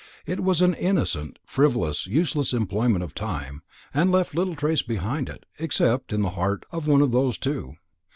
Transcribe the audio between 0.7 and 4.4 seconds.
innocent, frivolous, useless employment of time, and left